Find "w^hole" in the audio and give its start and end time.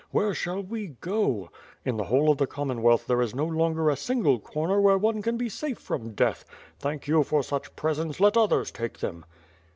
2.05-2.31